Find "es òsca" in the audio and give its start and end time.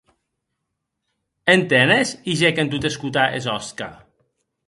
3.41-3.91